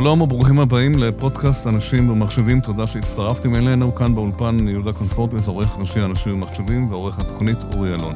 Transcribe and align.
שלום 0.00 0.20
וברוכים 0.20 0.58
הבאים 0.58 0.98
לפודקאסט 0.98 1.66
אנשים 1.66 2.10
ומחשבים, 2.10 2.60
תודה 2.60 2.86
שהצטרפתם 2.86 3.54
אלינו. 3.54 3.94
כאן 3.94 4.14
באולפן 4.14 4.68
יהודה 4.68 4.92
קונפורטס, 4.92 5.48
עורך 5.48 5.70
ראשי 5.78 6.04
אנשים 6.04 6.34
ומחשבים 6.34 6.90
ועורך 6.90 7.18
התוכנית 7.18 7.58
אורי 7.72 7.94
אלון. 7.94 8.14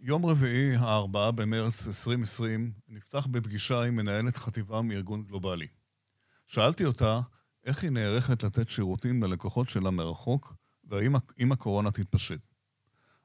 יום 0.00 0.26
רביעי, 0.26 0.76
ה-4 0.76 1.32
במרץ 1.32 1.86
2020, 1.86 2.72
נפתח 2.88 3.26
בפגישה 3.30 3.82
עם 3.82 3.96
מנהלת 3.96 4.36
חטיבה 4.36 4.82
מארגון 4.82 5.22
גלובלי. 5.22 5.66
שאלתי 6.46 6.84
אותה 6.84 7.20
איך 7.64 7.82
היא 7.82 7.90
נערכת 7.90 8.42
לתת 8.42 8.70
שירותים 8.70 9.22
ללקוחות 9.22 9.68
שלה 9.68 9.90
מרחוק, 9.90 10.54
והאם 10.84 11.52
הקורונה 11.52 11.90
תתפשט. 11.90 12.40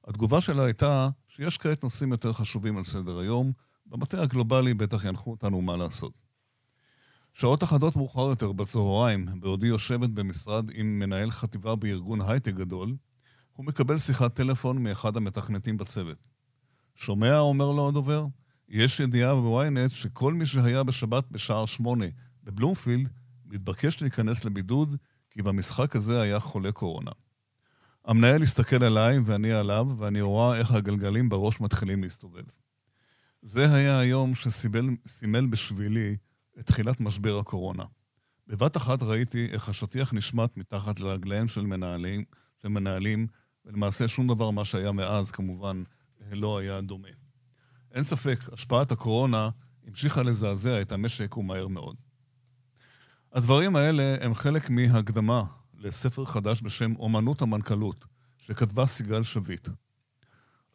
התגובה 0.08 0.42
שלה 0.42 0.64
הייתה 0.64 1.10
שיש 1.28 1.58
כעת 1.58 1.84
נושאים 1.84 2.12
יותר 2.12 2.34
חשובים 2.34 2.78
על 2.78 2.84
סדר 2.84 3.20
היום, 3.20 3.52
במטה 3.86 4.22
הגלובלי 4.22 4.74
בטח 4.74 5.06
ינחו 5.06 5.32
אותנו 5.32 5.62
מה 5.62 5.78
לעשות. 5.78 6.21
שעות 7.34 7.64
אחדות 7.64 7.96
מאוחר 7.96 8.30
יותר 8.30 8.52
בצהריים, 8.52 9.28
בעודי 9.40 9.68
יושבת 9.68 10.10
במשרד 10.10 10.72
עם 10.74 11.00
מנהל 11.00 11.32
חטיבה 11.32 11.76
בארגון 11.76 12.22
הייטק 12.22 12.54
גדול, 12.54 12.96
הוא 13.54 13.66
מקבל 13.66 13.98
שיחת 13.98 14.34
טלפון 14.34 14.84
מאחד 14.84 15.18
המתכנתים 15.18 15.78
בצוות. 15.78 16.18
שומע, 16.96 17.40
אומר 17.40 17.72
לו 17.72 17.88
הדובר, 17.88 18.26
יש 18.70 19.00
ידיעה 19.00 19.36
בוויינט 19.36 19.92
שכל 19.92 20.34
מי 20.34 20.46
שהיה 20.46 20.84
בשבת 20.84 21.24
בשער 21.32 21.66
שמונה 21.66 22.06
בבלומפילד 22.44 23.10
מתבקש 23.46 24.02
להיכנס 24.02 24.46
לבידוד 24.46 24.96
כי 25.30 25.42
במשחק 25.42 25.96
הזה 25.96 26.22
היה 26.22 26.40
חולה 26.40 26.72
קורונה. 26.72 27.12
המנהל 28.06 28.44
הסתכל 28.44 28.84
עליי 28.84 29.20
ואני 29.20 29.52
עליו, 29.52 29.88
ואני 29.98 30.22
רואה 30.22 30.58
איך 30.58 30.72
הגלגלים 30.72 31.30
בראש 31.30 31.62
מתחילים 31.62 32.04
להסתובב. 32.04 32.44
זה 33.42 33.74
היה 33.74 34.00
היום 34.00 34.36
שסימל 34.36 35.46
בשבילי 35.50 36.18
את 36.62 36.66
תחילת 36.66 37.02
משבר 37.02 37.40
הקורונה. 37.40 37.84
בבת 38.48 38.78
אחת 38.78 39.04
ראיתי 39.04 39.48
איך 39.52 39.70
השטיח 39.70 40.14
נשמט 40.14 40.58
מתחת 40.58 41.00
לרגליהם 41.00 41.48
של 41.48 41.62
מנהלים, 41.62 42.24
של 42.62 42.68
מנהלים, 42.68 43.28
ולמעשה 43.66 44.08
שום 44.08 44.28
דבר 44.28 44.52
מה 44.52 44.66
שהיה 44.66 44.92
מאז, 44.92 45.32
כמובן, 45.32 45.84
לא 46.32 46.58
היה 46.58 46.82
דומה. 46.82 47.08
אין 47.92 48.04
ספק, 48.04 48.40
השפעת 48.54 48.92
הקורונה 48.92 49.50
המשיכה 49.88 50.24
לזעזע 50.24 50.82
את 50.82 50.92
המשק 50.92 51.38
ומהר 51.38 51.68
מאוד. 51.68 51.96
הדברים 53.34 53.76
האלה 53.76 54.16
הם 54.22 54.34
חלק 54.34 54.70
מהקדמה 54.70 55.44
לספר 55.74 56.26
חדש 56.26 56.62
בשם 56.62 56.96
אומנות 56.96 57.42
המנכ"לות, 57.42 58.06
שכתבה 58.38 58.86
סיגל 58.86 59.24
שביט. 59.24 59.70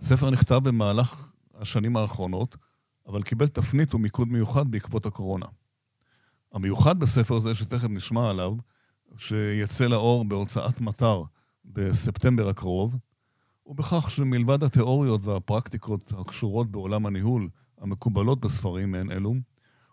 הספר 0.01 0.31
נכתב 0.31 0.61
במהלך 0.65 1.33
השנים 1.55 1.97
האחרונות, 1.97 2.57
אבל 3.07 3.23
קיבל 3.23 3.49
תפנית 3.49 3.95
ומיקוד 3.95 4.29
מיוחד 4.29 4.71
בעקבות 4.71 5.07
הקורונה. 5.07 5.47
המיוחד 6.53 6.99
בספר 6.99 7.39
זה, 7.39 7.55
שתכף 7.55 7.89
נשמע 7.89 8.31
עליו, 8.31 8.53
שיצא 9.17 9.87
לאור 9.87 10.25
בהוצאת 10.25 10.81
מטר 10.81 11.23
בספטמבר 11.65 12.49
הקרוב, 12.49 12.97
הוא 13.63 13.77
בכך 13.77 14.11
שמלבד 14.11 14.65
התיאוריות 14.65 15.25
והפרקטיקות 15.25 16.13
הקשורות 16.19 16.71
בעולם 16.71 17.07
הניהול 17.07 17.49
המקובלות 17.81 18.41
בספרים 18.41 18.93
מעין 18.93 19.11
אלו, 19.11 19.35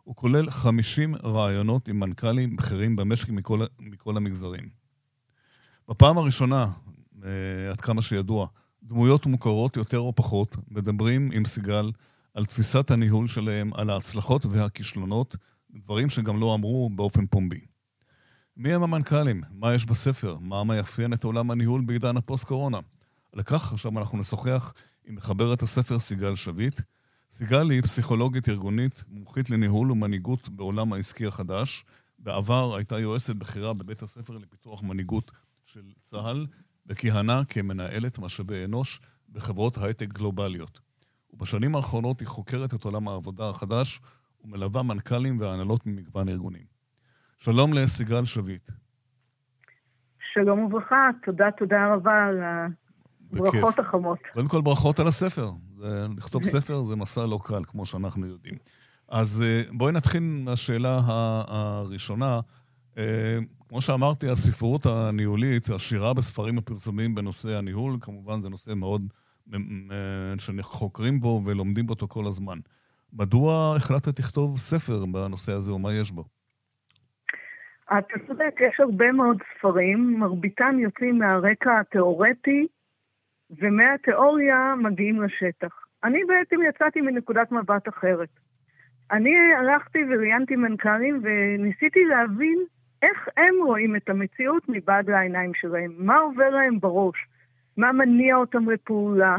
הוא 0.03 0.15
כולל 0.15 0.49
50 0.49 1.15
רעיונות 1.23 1.87
עם 1.87 1.99
מנכ"לים 1.99 2.55
בכירים 2.55 2.95
במשק 2.95 3.29
מכל, 3.29 3.61
מכל 3.79 4.17
המגזרים. 4.17 4.69
בפעם 5.89 6.17
הראשונה, 6.17 6.67
אה, 7.23 7.29
עד 7.71 7.81
כמה 7.81 8.01
שידוע, 8.01 8.47
דמויות 8.83 9.25
מוכרות 9.25 9.77
יותר 9.77 9.99
או 9.99 10.15
פחות 10.15 10.55
מדברים 10.67 11.31
עם 11.33 11.45
סיגל 11.45 11.91
על 12.33 12.45
תפיסת 12.45 12.91
הניהול 12.91 13.27
שלהם, 13.27 13.71
על 13.73 13.89
ההצלחות 13.89 14.45
והכישלונות, 14.45 15.35
דברים 15.73 16.09
שגם 16.09 16.39
לא 16.39 16.55
אמרו 16.55 16.89
באופן 16.89 17.27
פומבי. 17.27 17.65
מי 18.57 18.73
הם 18.73 18.83
המנכ"לים? 18.83 19.43
מה 19.51 19.73
יש 19.73 19.85
בספר? 19.85 20.37
מה 20.41 20.63
מאפיין 20.63 21.13
את 21.13 21.23
עולם 21.23 21.51
הניהול 21.51 21.81
בעידן 21.81 22.17
הפוסט-קורונה? 22.17 22.79
לכך 23.33 23.73
עכשיו 23.73 23.99
אנחנו 23.99 24.17
נשוחח 24.17 24.73
עם 25.05 25.15
מחברת 25.15 25.61
הספר 25.63 25.99
סיגל 25.99 26.35
שביט. 26.35 26.81
סיגל 27.31 27.69
היא 27.69 27.81
פסיכולוגית 27.81 28.49
ארגונית, 28.49 29.03
מומחית 29.07 29.49
לניהול 29.49 29.91
ומנהיגות 29.91 30.49
בעולם 30.49 30.93
העסקי 30.93 31.25
החדש. 31.25 31.85
בעבר 32.19 32.75
הייתה 32.75 32.99
יועצת 32.99 33.35
בכירה 33.35 33.73
בבית 33.73 34.01
הספר 34.01 34.37
לפיתוח 34.37 34.83
מנהיגות 34.83 35.31
של 35.65 35.91
צה"ל, 36.01 36.47
וכיהנה 36.85 37.45
כמנהלת 37.45 38.19
משאבי 38.19 38.65
אנוש 38.65 38.99
בחברות 39.29 39.77
הייטק 39.77 40.07
גלובליות. 40.07 40.79
ובשנים 41.33 41.75
האחרונות 41.75 42.19
היא 42.19 42.27
חוקרת 42.27 42.73
את 42.73 42.83
עולם 42.83 43.07
העבודה 43.07 43.49
החדש 43.49 43.99
ומלווה 44.43 44.83
מנכ"לים 44.83 45.39
והנהלות 45.39 45.85
ממגוון 45.85 46.29
ארגונים. 46.29 46.63
שלום 47.37 47.73
לסיגל 47.73 48.25
שביט. 48.25 48.69
שלום 50.33 50.59
וברכה, 50.59 51.09
תודה, 51.25 51.51
תודה 51.57 51.93
רבה 51.93 52.25
על 52.25 52.39
הברכות 53.31 53.79
החמות. 53.79 54.19
קודם 54.33 54.47
כל 54.47 54.61
ברכות 54.61 54.99
על 54.99 55.07
הספר. 55.07 55.51
זה, 55.77 56.07
לכתוב 56.17 56.43
ספר 56.55 56.81
זה 56.81 56.95
מסע 56.95 57.25
לא 57.25 57.39
קל, 57.43 57.63
כמו 57.63 57.85
שאנחנו 57.85 58.27
יודעים. 58.27 58.55
אז 59.09 59.43
אה, 59.45 59.61
בואי 59.71 59.91
נתחיל 59.91 60.23
מהשאלה 60.23 61.01
הראשונה. 61.47 62.39
אה, 62.97 63.37
כמו 63.69 63.81
שאמרתי, 63.81 64.29
הספרות 64.29 64.85
הניהולית 64.85 65.69
עשירה 65.69 66.13
בספרים 66.13 66.57
הפרסומיים 66.57 67.15
בנושא 67.15 67.57
הניהול, 67.57 67.97
כמובן 68.01 68.41
זה 68.41 68.49
נושא 68.49 68.73
מאוד 68.73 69.07
שחוקרים 70.37 71.19
בו 71.19 71.41
ולומדים 71.45 71.89
אותו 71.89 72.07
כל 72.07 72.27
הזמן. 72.27 72.59
מדוע 73.19 73.75
החלטת 73.77 74.19
לכתוב 74.19 74.57
ספר 74.57 75.05
בנושא 75.05 75.51
הזה, 75.51 75.71
או 75.71 75.79
מה 75.79 75.93
יש 75.93 76.11
בו? 76.11 76.23
אתה 77.97 78.13
צודק, 78.27 78.55
יש 78.59 78.79
הרבה 78.79 79.11
מאוד 79.11 79.37
ספרים, 79.57 80.19
מרביתם 80.19 80.79
יוצאים 80.79 81.19
מהרקע 81.19 81.79
התיאורטי, 81.79 82.67
ומהתיאוריה 83.59 84.73
מגיעים 84.77 85.21
לשטח. 85.21 85.85
אני 86.03 86.19
בעצם 86.27 86.55
יצאתי 86.69 87.01
מנקודת 87.01 87.51
מבט 87.51 87.87
אחרת. 87.89 88.29
אני 89.11 89.31
הלכתי 89.59 89.99
וראיינתי 90.09 90.55
מנכ"לים 90.55 91.21
וניסיתי 91.23 92.05
להבין 92.05 92.57
איך 93.01 93.27
הם 93.37 93.55
רואים 93.65 93.95
את 93.95 94.09
המציאות 94.09 94.63
מבעד 94.69 95.09
לעיניים 95.09 95.51
שלהם, 95.53 95.91
מה 95.97 96.17
עובר 96.17 96.49
להם 96.49 96.79
בראש, 96.79 97.15
מה 97.77 97.91
מניע 97.91 98.35
אותם 98.35 98.69
לפעולה, 98.69 99.37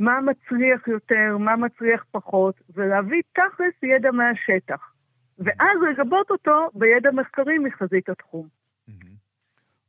מה 0.00 0.20
מצליח 0.20 0.88
יותר, 0.88 1.36
מה 1.38 1.56
מצליח 1.56 2.04
פחות, 2.10 2.60
ולהביא 2.74 3.22
תכלס 3.32 3.82
ידע 3.82 4.10
מהשטח. 4.10 4.92
ואז 5.38 5.78
לגבות 5.90 6.30
אותו 6.30 6.70
בידע 6.74 7.10
מחקרי 7.10 7.58
מחזית 7.58 8.08
התחום. 8.08 8.48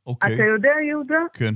אוקיי. 0.06 0.34
אתה 0.34 0.44
יודע, 0.44 0.72
יהודה? 0.88 1.20
כן. 1.32 1.54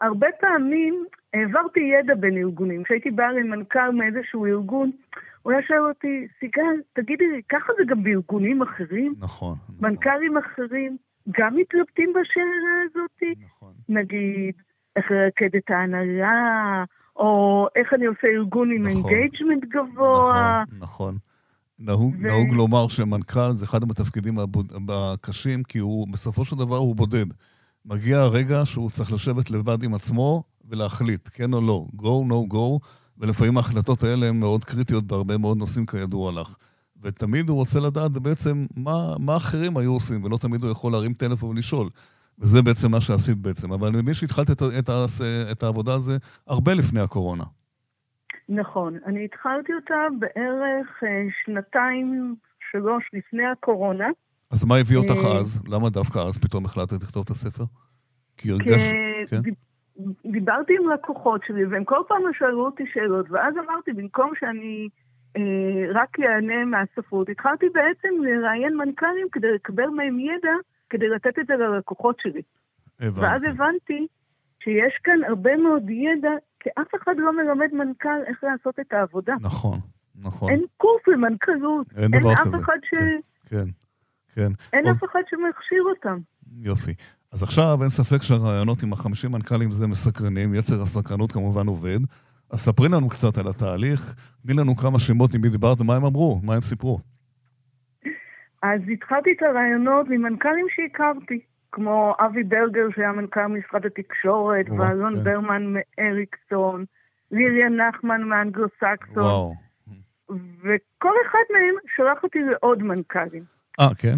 הרבה 0.00 0.26
פעמים 0.40 1.04
העברתי 1.34 1.80
ידע 1.80 2.14
בין 2.14 2.36
ארגונים. 2.36 2.84
כשהייתי 2.84 3.10
באה 3.10 3.32
למנכ"ל 3.32 3.90
מאיזשהו 3.90 4.46
ארגון, 4.46 4.90
הוא 5.42 5.52
היה 5.52 5.62
שואל 5.62 5.88
אותי, 5.88 6.26
סיגל, 6.40 6.80
תגידי 6.92 7.26
לי, 7.26 7.42
ככה 7.48 7.72
זה 7.78 7.84
גם 7.86 8.02
בארגונים 8.02 8.62
אחרים? 8.62 9.14
נכון. 9.18 9.56
מנכ"לים 9.80 10.38
נכון. 10.38 10.52
אחרים 10.52 10.96
גם 11.30 11.56
מתלבטים 11.56 12.12
בשאלה 12.12 12.82
הזאת? 12.84 13.22
נכון. 13.44 13.72
נגיד, 13.88 14.54
איך 14.96 15.10
לרכז 15.10 15.56
את 15.56 15.70
ההנהלה, 15.70 16.84
או 17.16 17.66
איך 17.76 17.94
אני 17.94 18.06
עושה 18.06 18.26
ארגון 18.36 18.70
עם 18.70 18.86
engagement 18.86 19.64
נכון, 19.64 19.90
גבוה. 19.92 20.62
נכון, 20.66 20.78
נכון. 20.78 21.18
נהוג, 21.78 22.14
ו... 22.20 22.26
נהוג 22.26 22.54
לומר 22.54 22.88
שמנכ"ל 22.88 23.52
זה 23.54 23.64
אחד 23.64 23.84
מהתפקידים 23.84 24.38
הקשים, 24.88 25.62
כי 25.62 25.78
הוא, 25.78 26.08
בסופו 26.12 26.44
של 26.44 26.56
דבר 26.56 26.76
הוא 26.76 26.96
בודד. 26.96 27.26
מגיע 27.84 28.18
הרגע 28.18 28.62
שהוא 28.64 28.90
צריך 28.90 29.12
לשבת 29.12 29.50
לבד 29.50 29.82
עם 29.82 29.94
עצמו 29.94 30.42
ולהחליט, 30.68 31.28
כן 31.32 31.54
או 31.54 31.60
לא, 31.60 31.86
go, 31.96 32.30
no 32.30 32.54
go, 32.54 32.86
ולפעמים 33.18 33.56
ההחלטות 33.56 34.02
האלה 34.02 34.26
הן 34.26 34.40
מאוד 34.40 34.64
קריטיות 34.64 35.04
בהרבה 35.04 35.38
מאוד 35.38 35.58
נושאים 35.58 35.86
כידוע 35.86 36.32
לך. 36.32 36.56
ותמיד 37.02 37.48
הוא 37.48 37.56
רוצה 37.56 37.80
לדעת 37.80 38.10
בעצם 38.10 38.66
מה, 38.76 39.14
מה 39.18 39.36
אחרים 39.36 39.76
היו 39.76 39.92
עושים, 39.92 40.24
ולא 40.24 40.36
תמיד 40.36 40.62
הוא 40.62 40.70
יכול 40.70 40.92
להרים 40.92 41.14
טלפון 41.14 41.50
ולשאול. 41.50 41.88
וזה 42.38 42.62
בעצם 42.62 42.90
מה 42.90 43.00
שעשית 43.00 43.38
בעצם. 43.38 43.72
אבל 43.72 43.88
אני 43.88 43.96
מבין 44.02 44.14
שהתחלת 44.14 44.50
את, 44.50 44.62
את, 44.78 44.90
את 45.52 45.62
העבודה 45.62 45.94
הזו 45.94 46.12
הרבה 46.46 46.74
לפני 46.74 47.00
הקורונה. 47.00 47.44
נכון. 48.48 48.98
אני 49.06 49.24
התחלתי 49.24 49.72
אותה 49.74 49.94
בערך 50.18 51.02
אה, 51.02 51.26
שנתיים, 51.44 52.34
שלוש 52.70 53.10
לפני 53.12 53.46
הקורונה. 53.46 54.08
אז 54.50 54.64
מה 54.64 54.76
הביא 54.76 54.96
אותך 54.96 55.24
אה, 55.24 55.38
אז? 55.40 55.62
למה 55.68 55.90
דווקא 55.90 56.18
אז 56.18 56.38
פתאום 56.38 56.64
החלטת 56.64 57.02
לכתוב 57.02 57.22
את 57.24 57.30
הספר? 57.30 57.64
כי 58.36 58.50
הרגש... 58.50 58.82
כן? 59.30 59.40
דיברתי 60.32 60.72
עם 60.80 60.90
לקוחות 60.90 61.40
שלי, 61.46 61.66
והם 61.66 61.84
כל 61.84 62.02
פעם 62.08 62.22
שאלו 62.38 62.66
אותי 62.66 62.82
שאלות, 62.92 63.26
ואז 63.30 63.54
אמרתי, 63.66 63.92
במקום 63.92 64.32
שאני 64.40 64.88
אה, 65.36 65.42
רק 65.94 66.20
אענה 66.20 66.64
מהספרות, 66.64 67.28
התחלתי 67.28 67.66
בעצם 67.68 68.08
לראיין 68.22 68.76
מנכ"לים 68.76 69.26
כדי 69.32 69.52
לקבל 69.54 69.86
מהם 69.86 70.20
ידע 70.20 70.54
כדי 70.94 71.08
לתת 71.08 71.38
את 71.40 71.46
זה 71.46 71.54
ללקוחות 71.54 72.16
שלי. 72.22 72.42
הבנתי. 73.00 73.20
ואז 73.20 73.42
הבנתי 73.42 74.06
שיש 74.64 74.94
כאן 75.04 75.18
הרבה 75.28 75.56
מאוד 75.56 75.90
ידע, 75.90 76.34
כי 76.60 76.68
אף 76.82 77.02
אחד 77.02 77.12
לא 77.18 77.32
מלמד 77.36 77.70
מנכ"ל 77.72 78.20
איך 78.26 78.44
לעשות 78.44 78.80
את 78.80 78.92
העבודה. 78.92 79.34
נכון, 79.40 79.78
נכון. 80.22 80.50
אין 80.50 80.64
קורס 80.76 81.02
למנכ"לות. 81.06 81.86
אין 81.96 82.10
דבר 82.10 82.28
אין 82.28 82.38
כזה. 82.38 82.56
אף 82.56 82.62
אחד 82.62 82.78
ש... 82.84 82.94
כן, 83.48 83.56
כן. 83.56 83.70
כן. 84.34 84.52
אין 84.72 84.86
אף 84.86 85.04
אחד 85.04 85.20
שמכשיר 85.30 85.82
אותם. 85.90 86.18
יופי. 86.62 86.94
אז 87.32 87.42
עכשיו 87.42 87.78
אין 87.82 87.90
ספק 87.90 88.22
שהרעיונות 88.22 88.82
עם 88.82 88.92
החמישים 88.92 89.32
מנכ"לים 89.32 89.72
זה 89.72 89.86
מסקרנים, 89.86 90.54
יצר 90.54 90.82
הסקרנות 90.82 91.32
כמובן 91.32 91.66
עובד. 91.66 91.98
אז 92.50 92.60
ספרי 92.60 92.88
לנו 92.88 93.08
קצת 93.08 93.38
על 93.38 93.48
התהליך, 93.48 94.14
תני 94.46 94.54
לנו 94.54 94.76
כמה 94.76 94.98
שמות 94.98 95.34
עם 95.34 95.40
מי 95.40 95.48
דיברת, 95.48 95.80
מה 95.80 95.96
הם 95.96 96.04
אמרו, 96.04 96.40
מה 96.42 96.54
הם 96.54 96.60
סיפרו. 96.60 96.98
אז 98.64 98.80
התחלתי 98.92 99.32
את 99.32 99.42
הרעיונות 99.42 100.06
ממנכ"לים 100.08 100.66
שהכרתי, 100.68 101.40
כמו 101.72 102.14
אבי 102.20 102.42
ברגר 102.42 102.86
שהיה 102.94 103.12
מנכ"ל 103.12 103.46
משרד 103.46 103.86
התקשורת, 103.86 104.66
ואלון 104.78 105.16
כן. 105.16 105.24
ברמן 105.24 105.74
מאריקסון, 105.74 106.84
ליריה 107.30 107.68
נחמן 107.68 108.22
מאנגלו-סקסון. 108.22 109.54
וכל 110.62 111.12
אחד 111.26 111.44
מהם 111.52 111.74
שלח 111.96 112.22
אותי 112.22 112.38
לעוד 112.38 112.82
מנכ"לים. 112.82 113.44
אה, 113.80 113.94
כן? 113.98 114.16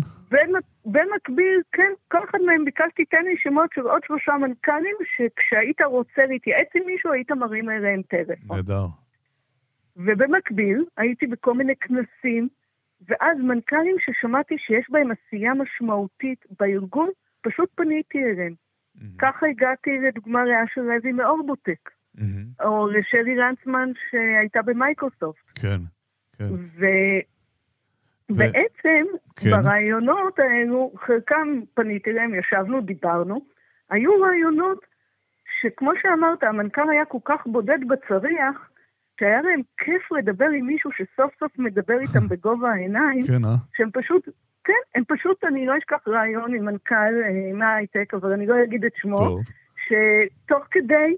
במקביל, 0.87 1.63
כן, 1.73 1.93
כל 2.09 2.19
אחד 2.31 2.39
מהם 2.47 2.65
ביקשתי, 2.65 3.05
תן 3.05 3.25
לי 3.25 3.35
שמות 3.43 3.71
של 3.75 3.81
עוד 3.81 4.03
שלושה 4.07 4.33
מנכ"לים, 4.33 4.97
שכשהיית 5.17 5.81
רוצה 5.83 6.27
להתייעץ 6.29 6.69
עם 6.75 6.83
מישהו, 6.87 7.13
היית 7.13 7.31
מרים 7.31 7.71
אליהם 7.71 8.03
טלפון. 8.03 8.57
נהדר. 8.57 8.87
ובמקביל, 9.97 10.85
הייתי 10.97 11.27
בכל 11.27 11.55
מיני 11.55 11.75
כנסים, 11.77 12.49
ואז 13.09 13.39
מנכ"לים 13.39 13.97
ששמעתי 13.99 14.59
שיש 14.59 14.87
בהם 14.91 15.11
עשייה 15.11 15.55
משמעותית 15.55 16.47
בארגון, 16.61 17.09
פשוט 17.41 17.69
פניתי 17.75 18.25
אליהם. 18.25 18.53
Mm-hmm. 18.53 19.05
ככה 19.19 19.47
הגעתי 19.47 19.91
לדוגמה 20.09 20.45
לאשר 20.45 20.81
לוי 20.81 21.13
מאורבוטק, 21.13 21.91
mm-hmm. 22.17 22.65
או 22.65 22.89
לשלי 22.89 23.37
לנצמן 23.37 23.91
שהייתה 24.11 24.63
במייקרוסופט. 24.63 25.59
כן, 25.63 25.81
כן. 26.39 26.45
ובעצם, 28.31 29.05
ו... 29.15 29.35
כן. 29.37 29.51
ברעיונות 29.51 30.39
האלו, 30.39 30.93
חלקם 30.97 31.61
פניתי 31.75 32.11
אליהם, 32.11 32.35
ישבנו, 32.35 32.81
דיברנו. 32.81 33.41
היו 33.91 34.21
רעיונות 34.21 34.87
שכמו 35.61 35.91
שאמרת, 36.03 36.43
המנכ"ל 36.43 36.91
היה 36.91 37.05
כל 37.05 37.19
כך 37.25 37.47
בודד 37.47 37.79
בצריח, 37.89 38.71
שהיה 39.21 39.43
להם 39.43 39.61
כיף 39.79 40.13
לדבר 40.13 40.45
עם 40.59 40.67
מישהו 40.67 40.91
שסוף 40.93 41.33
סוף 41.41 41.59
מדבר 41.59 41.99
איתם 42.01 42.29
בגובה 42.31 42.71
העיניים, 42.71 43.27
כן, 43.27 43.45
אה? 43.45 43.57
שהם 43.77 43.91
פשוט, 43.93 44.29
כן, 44.65 44.83
הם 44.95 45.03
פשוט, 45.09 45.45
אני 45.45 45.67
לא 45.67 45.79
אשכח 45.79 46.09
רעיון 46.09 46.55
עם 46.55 46.65
מנכ"ל 46.65 46.95
אה, 46.95 47.53
מההייטק, 47.55 48.15
אבל 48.15 48.33
אני 48.33 48.47
לא 48.47 48.55
אגיד 48.65 48.85
את 48.85 48.93
שמו, 48.97 49.17
טוב. 49.17 49.41
שתוך 49.87 50.65
כדי 50.71 51.17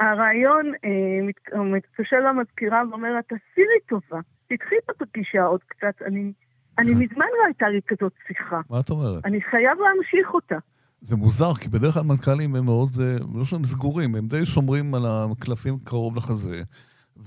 הרעיון, 0.00 0.72
אה, 0.84 1.58
הוא 1.58 1.66
מתקשר 1.66 2.16
למזכירה 2.16 2.82
ואומר 2.90 3.12
לה, 3.12 3.22
תעשי 3.22 3.60
לי 3.60 3.80
טובה, 3.88 4.20
תדחי 4.48 4.74
את 4.84 5.02
הפגישה 5.02 5.42
עוד 5.42 5.60
קצת, 5.68 6.02
אני, 6.06 6.32
אני 6.78 6.90
מזמן 6.90 7.26
לא 7.38 7.44
הייתה 7.46 7.68
לי 7.68 7.80
כזאת 7.88 8.12
שיחה. 8.28 8.60
מה 8.70 8.80
את 8.80 8.90
אומרת? 8.90 9.24
אני 9.24 9.40
חייב 9.42 9.78
להמשיך 9.78 10.34
אותה. 10.34 10.56
זה 11.00 11.16
מוזר, 11.16 11.54
כי 11.54 11.68
בדרך 11.68 11.94
כלל 11.94 12.02
מנכ"לים 12.02 12.54
הם 12.54 12.64
מאוד, 12.64 12.88
זה, 12.88 13.18
לא 13.34 13.44
שהם 13.44 13.64
סגורים, 13.64 14.14
הם 14.14 14.26
די 14.26 14.46
שומרים 14.46 14.94
על 14.94 15.02
הקלפים 15.06 15.74
קרוב 15.84 16.16
לחזה. 16.16 16.62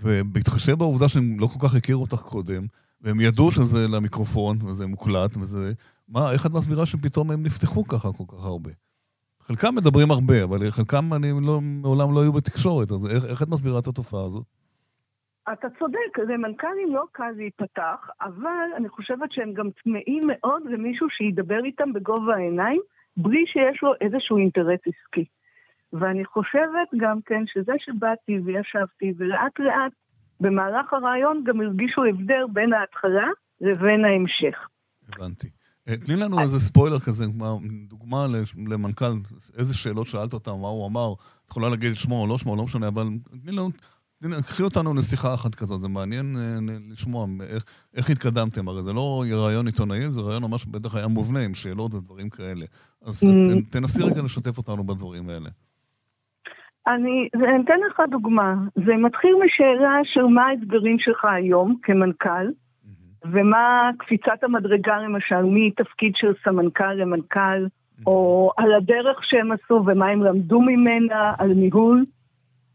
ובהתחשב 0.01 0.73
בעובדה 0.73 1.07
שהם 1.07 1.39
לא 1.39 1.47
כל 1.47 1.67
כך 1.67 1.75
הכירו 1.75 2.01
אותך 2.01 2.21
קודם, 2.21 2.61
והם 3.01 3.19
ידעו 3.19 3.51
שזה 3.51 3.87
למיקרופון, 3.87 4.57
וזה 4.61 4.87
מוקלט, 4.87 5.37
וזה... 5.37 5.73
מה, 6.09 6.31
איך 6.31 6.45
את 6.45 6.51
מסבירה 6.51 6.85
שפתאום 6.85 7.31
הם 7.31 7.43
נפתחו 7.43 7.83
ככה 7.83 8.09
כל 8.17 8.23
כך 8.27 8.45
הרבה? 8.45 8.71
חלקם 9.39 9.75
מדברים 9.75 10.11
הרבה, 10.11 10.43
אבל 10.43 10.71
חלקם 10.71 11.13
אני 11.15 11.27
לא, 11.47 11.59
מעולם 11.81 12.13
לא 12.13 12.21
היו 12.21 12.33
בתקשורת, 12.33 12.91
אז 12.91 13.15
איך, 13.15 13.25
איך 13.25 13.41
את 13.41 13.47
מסבירה 13.47 13.79
את 13.79 13.87
התופעה 13.87 14.25
הזאת? 14.25 14.43
אתה 15.53 15.67
צודק, 15.79 16.19
למנכ"לים 16.27 16.95
לא 16.95 17.03
קל 17.11 17.31
להיפתח, 17.37 18.09
אבל 18.21 18.67
אני 18.77 18.89
חושבת 18.89 19.31
שהם 19.31 19.53
גם 19.53 19.69
צמאים 19.83 20.23
מאוד 20.27 20.61
למישהו 20.65 21.07
שידבר 21.09 21.65
איתם 21.65 21.93
בגובה 21.93 22.35
העיניים, 22.35 22.81
בלי 23.17 23.43
שיש 23.47 23.83
לו 23.83 23.93
איזשהו 24.01 24.37
אינטרס 24.37 24.79
עסקי. 24.79 25.25
ואני 25.93 26.25
חושבת 26.25 26.89
גם 26.97 27.19
כן 27.25 27.43
שזה 27.47 27.73
שבאתי 27.79 28.39
וישבתי 28.45 29.13
ולאט 29.17 29.59
לאט 29.59 29.91
במהלך 30.39 30.93
הרעיון 30.93 31.43
גם 31.45 31.61
הרגישו 31.61 32.03
הבדר 32.03 32.45
בין 32.53 32.73
ההתחלה 32.73 33.27
לבין 33.61 34.05
ההמשך. 34.05 34.67
הבנתי. 35.09 35.49
אה, 35.87 35.97
תני 35.97 36.15
לנו 36.15 36.39
איזה 36.41 36.59
ספוילר 36.59 36.99
כזה, 36.99 37.25
דוגמה 37.87 38.25
למנכ"ל, 38.67 39.13
איזה 39.57 39.73
שאלות 39.73 40.07
שאלת 40.07 40.33
אותם, 40.33 40.51
מה 40.51 40.67
הוא 40.67 40.87
אמר, 40.87 41.13
את 41.45 41.49
יכולה 41.51 41.69
להגיד 41.69 41.91
את 41.91 41.97
שמו 41.97 42.21
או 42.21 42.27
לא 42.27 42.37
שמו, 42.37 42.55
לא 42.55 42.63
משנה, 42.63 42.87
אבל 42.87 43.07
תני 43.43 43.51
לנו, 43.51 43.69
קחי 44.41 44.63
אותנו 44.63 44.93
לשיחה 44.93 45.33
אחת 45.33 45.55
כזאת, 45.55 45.81
זה 45.81 45.87
מעניין 45.87 46.35
אה, 46.37 46.57
לשמוע 46.91 47.27
איך, 47.47 47.65
איך 47.93 48.09
התקדמתם, 48.09 48.67
הרי 48.67 48.83
זה 48.83 48.93
לא 48.93 49.23
רעיון 49.31 49.65
עיתונאי, 49.65 50.07
זה 50.07 50.21
רעיון 50.21 50.43
ממש 50.43 50.65
בטח 50.65 50.95
היה 50.95 51.07
מובנה 51.07 51.39
עם 51.39 51.53
שאלות 51.53 51.93
ודברים 51.93 52.29
כאלה. 52.29 52.65
אז 53.01 53.23
mm. 53.23 53.69
תנסי 53.69 54.03
רגע 54.03 54.21
לשתף 54.21 54.57
אותנו 54.57 54.83
בדברים 54.83 55.29
האלה. 55.29 55.49
אני, 56.87 57.29
אתן 57.35 57.79
לך 57.89 58.01
דוגמה. 58.09 58.55
זה 58.75 58.95
מתחיל 58.95 59.35
משאלה 59.45 59.99
של 60.03 60.23
מה 60.23 60.45
האתגרים 60.45 60.99
שלך 60.99 61.25
היום 61.25 61.75
כמנכ"ל, 61.83 62.47
ומה 63.31 63.89
קפיצת 63.97 64.43
המדרגה 64.43 64.97
למשל, 64.97 65.41
מתפקיד 65.43 66.15
של 66.15 66.33
סמנכ"ל 66.43 66.93
למנכ"ל, 66.93 67.65
או 68.07 68.51
על 68.57 68.73
הדרך 68.73 69.23
שהם 69.23 69.51
עשו 69.51 69.83
ומה 69.85 70.07
הם 70.07 70.23
למדו 70.23 70.61
ממנה, 70.61 71.33
על 71.37 71.53
ניהול. 71.53 72.05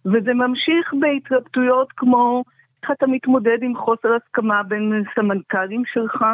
וזה 0.04 0.34
ממשיך 0.34 0.94
בהתלבטויות 1.00 1.92
כמו 1.92 2.44
איך 2.82 2.90
אתה 2.90 3.06
מתמודד 3.06 3.58
עם 3.62 3.76
חוסר 3.76 4.08
הסכמה 4.14 4.62
בין 4.62 5.04
סמנכ"לים 5.14 5.82
שלך, 5.86 6.24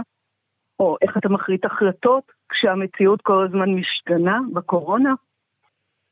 או 0.80 0.96
איך 1.02 1.16
אתה 1.16 1.28
מחליט 1.28 1.64
החלטות 1.64 2.32
כשהמציאות 2.48 3.22
כל 3.22 3.44
הזמן 3.44 3.74
משתנה 3.74 4.40
בקורונה. 4.52 5.14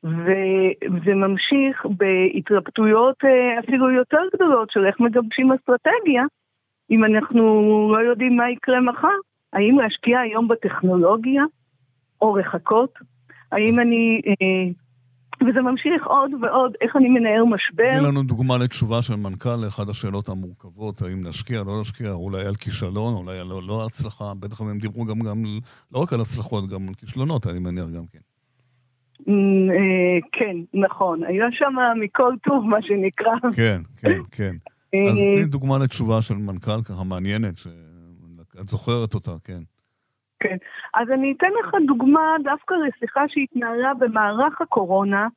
וזה 0.04 1.14
ממשיך 1.14 1.86
בהתלבטויות 1.96 3.24
אה, 3.24 3.60
אפילו 3.60 3.90
יותר 3.90 4.18
גדולות 4.34 4.70
של 4.70 4.86
איך 4.86 5.00
מגבשים 5.00 5.52
אסטרטגיה, 5.52 6.24
אם 6.90 7.04
אנחנו 7.04 7.42
לא 7.92 7.98
יודעים 7.98 8.36
מה 8.36 8.50
יקרה 8.50 8.80
מחר. 8.80 9.08
האם 9.52 9.78
להשקיע 9.78 10.20
היום 10.20 10.48
בטכנולוגיה, 10.48 11.42
או 12.22 12.36
לחכות? 12.36 12.98
האם 13.52 13.80
אני... 13.80 14.20
אה, 14.26 14.72
וזה 15.48 15.60
ממשיך 15.62 16.06
עוד 16.06 16.30
ועוד, 16.42 16.72
איך 16.80 16.96
אני 16.96 17.08
מנהל 17.08 17.42
משבר. 17.42 17.90
תני 17.98 18.06
לנו 18.08 18.22
דוגמה 18.22 18.58
לתשובה 18.58 19.02
של 19.02 19.16
מנכ"ל 19.16 19.56
לאחת 19.64 19.88
השאלות 19.88 20.28
המורכבות, 20.28 21.02
האם 21.02 21.24
להשקיע, 21.24 21.62
לא 21.66 21.78
להשקיע, 21.78 22.10
אולי 22.12 22.46
על 22.46 22.54
כישלון, 22.54 23.14
אולי 23.14 23.38
על 23.38 23.46
לא, 23.46 23.60
לא 23.66 23.86
הצלחה, 23.86 24.24
בטח 24.40 24.60
הם 24.60 24.78
דיברו 24.78 25.04
גם, 25.04 25.20
גם, 25.20 25.44
לא 25.92 25.98
רק 25.98 26.12
על 26.12 26.20
הצלחות, 26.20 26.68
גם 26.70 26.88
על 26.88 26.94
כישלונות, 26.94 27.46
אני 27.46 27.58
מניח 27.58 27.86
גם 27.96 28.06
כן. 28.06 28.31
אה, 29.28 30.18
כן, 30.32 30.56
נכון. 30.74 31.24
היה 31.24 31.46
שם 31.52 31.74
מכל 32.00 32.34
טוב, 32.42 32.64
מה 32.66 32.82
שנקרא. 32.82 33.34
כן, 33.56 33.80
כן, 33.96 34.20
כן. 34.30 34.54
אה, 34.94 35.10
אז 35.10 35.18
תני 35.34 35.44
דוגמה 35.44 35.78
לתשובה 35.84 36.22
של 36.22 36.34
מנכ"ל 36.34 36.82
ככה 36.84 37.04
מעניינת, 37.04 37.58
שאת 37.58 38.68
זוכרת 38.68 39.14
אותה, 39.14 39.30
כן. 39.44 39.62
כן. 40.40 40.56
אז 40.94 41.08
אני 41.14 41.34
אתן 41.36 41.46
לך 41.60 41.74
דוגמה 41.86 42.36
דווקא 42.44 42.74
לשיחה 42.74 43.20
שהתנהלה 43.28 43.94
במערך 43.98 44.60
הקורונה 44.60 45.28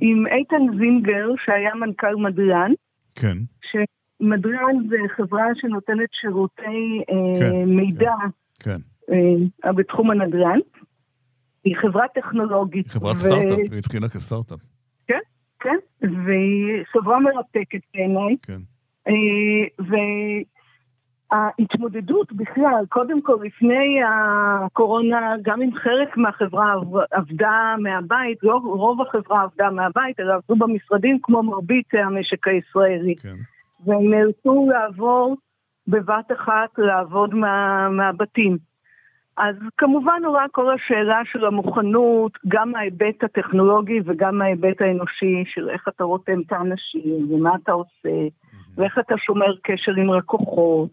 עם 0.00 0.26
איתן 0.26 0.62
זינגר, 0.78 1.28
שהיה 1.44 1.74
מנכ"ל 1.74 2.16
מדלן. 2.16 2.72
כן. 3.14 3.38
שמדלן 3.70 4.88
זה 4.88 4.96
חברה 5.16 5.46
שנותנת 5.54 6.08
שירותי 6.20 7.02
אה, 7.10 7.40
כן, 7.40 7.64
מידע 7.64 8.14
כן. 8.60 8.78
בתחום 9.76 10.10
הנדל"ן. 10.10 10.58
היא 11.64 11.76
חברה 11.76 12.08
טכנולוגית. 12.14 12.88
חברת 12.88 13.16
ו... 13.16 13.18
סטארט-אפ, 13.18 13.58
היא 13.72 13.78
התחילה 13.78 14.08
כסטארט-אפ. 14.08 14.58
כן, 15.06 15.18
כן, 15.60 15.76
והיא 16.02 16.84
חברה 16.92 17.20
מרתקת 17.20 17.80
בעיניי. 17.94 18.36
כן. 18.42 18.58
אה, 19.08 19.12
וההתמודדות 21.30 22.32
בכלל, 22.32 22.84
קודם 22.88 23.22
כל, 23.22 23.38
לפני 23.44 24.00
הקורונה, 24.08 25.34
גם 25.42 25.62
אם 25.62 25.70
חלק 25.74 26.16
מהחברה 26.16 26.74
עבדה 27.10 27.74
מהבית, 27.78 28.38
לא 28.42 28.60
רוב 28.64 29.00
החברה 29.00 29.42
עבדה 29.42 29.70
מהבית, 29.70 30.20
אלא 30.20 30.34
עבדו 30.34 30.56
במשרדים 30.56 31.18
כמו 31.22 31.42
מרבית 31.42 31.86
המשק 31.92 32.48
הישראלי. 32.48 33.16
כן. 33.16 33.34
והם 33.86 34.10
נאלצו 34.10 34.68
לעבור 34.70 35.36
בבת 35.88 36.32
אחת 36.32 36.78
לעבוד 36.78 37.34
מה, 37.34 37.88
מהבתים. 37.88 38.67
אז 39.38 39.54
כמובן 39.78 40.22
עולה 40.26 40.44
כל 40.52 40.74
השאלה 40.74 41.20
של 41.32 41.44
המוכנות, 41.44 42.32
גם 42.48 42.72
מההיבט 42.72 43.24
הטכנולוגי 43.24 44.00
וגם 44.04 44.38
מההיבט 44.38 44.80
האנושי 44.80 45.44
של 45.46 45.70
איך 45.70 45.88
אתה 45.88 46.04
רותם 46.04 46.40
את 46.46 46.52
האנשים 46.52 47.32
ומה 47.32 47.50
אתה 47.62 47.72
עושה, 47.72 48.28
ואיך 48.76 48.98
אתה 48.98 49.14
שומר 49.18 49.56
קשר 49.62 49.92
עם 49.92 50.14
לקוחות. 50.14 50.90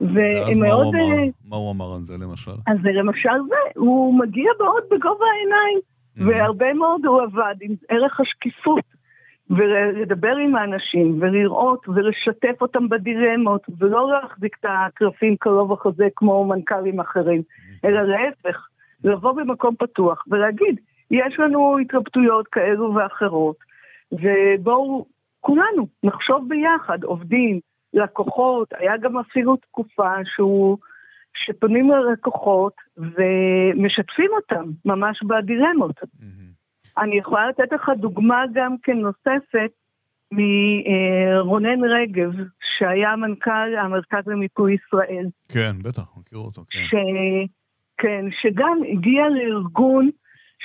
והם 0.00 0.60
מאוד... 0.60 0.94
מה 0.94 1.02
הוא, 1.02 1.12
אמר, 1.12 1.30
מה 1.48 1.56
הוא 1.56 1.72
אמר 1.72 1.94
על 1.94 2.00
זה 2.00 2.14
למשל? 2.18 2.50
אז 2.66 2.76
זה 2.82 2.90
למשל 2.92 3.38
זה, 3.48 3.80
הוא 3.80 4.18
מגיע 4.18 4.50
מאוד 4.60 4.82
בגובה 4.90 5.24
העיניים, 5.34 5.78
והרבה 6.16 6.72
מאוד 6.74 7.06
הוא 7.06 7.22
עבד 7.22 7.54
עם 7.60 7.74
ערך 7.88 8.20
השקיפות. 8.20 8.99
ולדבר 9.50 10.36
עם 10.36 10.56
האנשים, 10.56 11.16
ולראות 11.20 11.88
ולשתף 11.88 12.60
אותם 12.60 12.88
בדילמות, 12.88 13.66
ולא 13.78 14.10
להחזיק 14.10 14.56
את 14.60 14.66
הקלפים 14.68 15.36
קרוב 15.36 15.72
החזה 15.72 16.08
כמו 16.16 16.44
מנכ"לים 16.44 17.00
אחרים, 17.00 17.42
אלא 17.84 18.02
להפך, 18.02 18.66
לבוא 19.04 19.32
במקום 19.32 19.76
פתוח 19.78 20.24
ולהגיד, 20.28 20.80
יש 21.10 21.38
לנו 21.38 21.78
התלבטויות 21.78 22.48
כאלו 22.48 22.94
ואחרות, 22.94 23.56
ובואו 24.12 25.06
כולנו 25.40 25.86
נחשוב 26.02 26.48
ביחד, 26.48 27.04
עובדים, 27.04 27.60
לקוחות, 27.94 28.68
היה 28.78 28.96
גם 28.96 29.18
אפילו 29.18 29.56
תקופה 29.56 30.12
שהוא, 30.24 30.78
שפונים 31.34 31.90
ללקוחות 31.90 32.74
ומשתפים 32.96 34.30
אותם 34.36 34.64
ממש 34.84 35.22
בדילמות. 35.22 36.00
Mm-hmm. 36.02 36.39
אני 36.98 37.18
יכולה 37.18 37.48
לתת 37.48 37.72
לך 37.72 37.90
דוגמה 37.96 38.44
גם 38.54 38.76
כן 38.82 38.98
נוספת 38.98 39.70
מרונן 40.32 41.84
רגב, 41.84 42.32
שהיה 42.60 43.16
מנכ"ל 43.16 43.76
המרכז 43.82 44.22
למיפוי 44.26 44.74
ישראל. 44.74 45.26
כן, 45.48 45.76
בטח, 45.82 46.02
מכיר 46.16 46.38
אותו, 46.38 46.64
כן. 46.70 46.78
ש... 46.78 46.94
כן, 47.98 48.24
שגם 48.30 48.78
הגיע 48.92 49.22
לארגון 49.28 50.10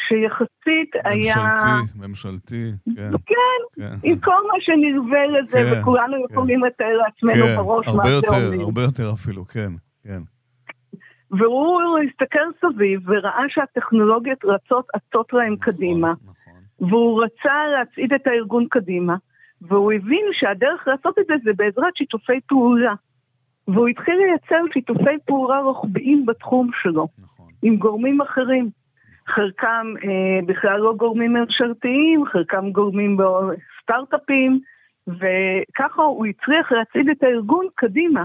שיחסית 0.07 0.91
היה... 1.03 1.35
ממשלתי, 1.35 2.07
ממשלתי, 2.07 2.71
כן. 2.95 3.11
כן, 3.25 3.81
כן. 3.81 3.95
עם 4.03 4.19
כל 4.19 4.47
מה 4.47 4.53
שנלווה 4.59 5.27
לזה, 5.27 5.57
כן, 5.57 5.81
וכולנו 5.81 6.27
כן. 6.27 6.33
יכולים 6.33 6.63
לתאר 6.63 6.97
לעצמנו 6.97 7.45
כן, 7.45 7.55
בראש 7.55 7.87
מה 7.87 7.93
זה 7.93 8.27
אומר. 8.27 8.63
הרבה 8.63 8.81
יותר 8.81 9.13
אפילו, 9.13 9.45
כן, 9.45 9.71
כן. 10.03 10.21
והוא 11.39 11.99
הסתכל 11.99 12.51
סביב 12.61 13.01
וראה 13.05 13.43
שהטכנולוגיות 13.47 14.45
רצות 14.45 14.87
אצות 14.95 15.33
להם 15.33 15.53
נכון, 15.53 15.73
קדימה. 15.73 16.13
נכון. 16.23 16.89
והוא 16.89 17.23
רצה 17.23 17.67
להצעיד 17.77 18.13
את 18.13 18.27
הארגון 18.27 18.67
קדימה, 18.69 19.15
והוא 19.61 19.91
הבין 19.93 20.25
שהדרך 20.31 20.87
לעשות 20.87 21.19
את 21.19 21.25
זה 21.27 21.33
זה 21.43 21.51
בעזרת 21.55 21.97
שיתופי 21.97 22.39
פעולה. 22.47 22.93
והוא 23.67 23.87
התחיל 23.87 24.15
לייצר 24.15 24.63
שיתופי 24.73 25.17
פעולה 25.25 25.59
רוחביים 25.59 26.25
בתחום 26.25 26.69
שלו, 26.81 27.07
נכון. 27.19 27.47
עם 27.63 27.75
גורמים 27.75 28.21
אחרים. 28.21 28.69
חלקם 29.27 29.93
אה, 30.03 30.45
בכלל 30.45 30.79
לא 30.79 30.93
גורמים 30.97 31.33
ממשלתיים, 31.33 32.25
חלקם 32.25 32.71
גורמים 32.71 33.17
בסטארט-אפים, 33.17 34.59
וככה 35.07 36.03
הוא 36.03 36.25
הצליח 36.25 36.71
להצעיד 36.71 37.09
את 37.09 37.23
הארגון 37.23 37.65
קדימה. 37.75 38.23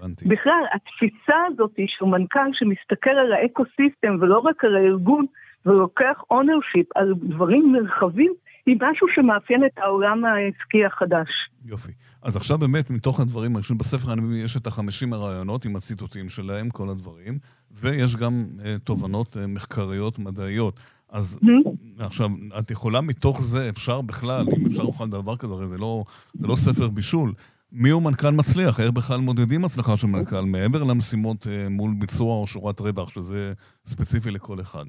הבנתי. 0.00 0.28
בכלל, 0.28 0.62
התפיסה 0.74 1.36
הזאת 1.46 1.78
של 1.86 2.04
מנכ"ל 2.04 2.50
שמסתכל 2.52 3.10
על 3.10 3.32
ה 3.32 3.40
ecosystem 3.40 4.16
ולא 4.20 4.38
רק 4.38 4.64
על 4.64 4.76
הארגון, 4.76 5.26
ולוקח 5.66 6.22
ownership 6.30 6.86
על 6.94 7.14
דברים 7.22 7.76
נרחבים, 7.76 8.32
היא 8.66 8.76
משהו 8.80 9.08
שמאפיין 9.14 9.64
את 9.64 9.78
העולם 9.78 10.24
העסקי 10.24 10.84
החדש. 10.84 11.50
יופי. 11.64 11.92
אז 12.22 12.36
עכשיו 12.36 12.58
באמת, 12.58 12.90
מתוך 12.90 13.20
הדברים, 13.20 13.56
אני 13.56 13.62
חושב 13.62 13.78
בספר 13.78 14.12
אני 14.12 14.20
מבין, 14.20 14.44
יש 14.44 14.56
את 14.56 14.66
החמישים 14.66 15.12
הרעיונות 15.12 15.64
עם 15.64 15.76
הציטוטים 15.76 16.28
שלהם, 16.28 16.70
כל 16.70 16.88
הדברים, 16.88 17.38
ויש 17.80 18.16
גם 18.16 18.44
uh, 18.58 18.64
תובנות 18.84 19.36
uh, 19.36 19.38
מחקריות 19.48 20.18
מדעיות. 20.18 20.80
אז 21.08 21.38
mm-hmm. 21.42 22.04
עכשיו, 22.04 22.28
את 22.58 22.70
יכולה 22.70 23.00
מתוך 23.00 23.42
זה, 23.42 23.68
אפשר 23.68 24.00
בכלל, 24.00 24.46
אם 24.56 24.66
אפשר 24.66 24.86
בכלל 24.86 25.08
דבר 25.08 25.36
כזה, 25.36 25.54
הרי 25.54 25.66
זה 25.66 25.78
לא, 25.78 26.04
זה 26.34 26.46
לא 26.46 26.56
ספר 26.56 26.88
בישול, 26.88 27.32
מי 27.72 27.90
הוא 27.90 28.02
מנכ"ל 28.02 28.30
מצליח? 28.30 28.80
איך 28.80 28.90
בכלל 28.90 29.20
מודדים 29.20 29.64
הצלחה 29.64 29.96
של 29.96 30.06
מנכ"ל, 30.06 30.44
מעבר 30.46 30.84
למשימות 30.84 31.46
uh, 31.46 31.48
מול 31.70 31.90
ביצוע 31.98 32.36
או 32.36 32.46
שורת 32.46 32.80
רווח, 32.80 33.10
שזה 33.10 33.52
ספציפי 33.86 34.30
לכל 34.30 34.60
אחד? 34.60 34.84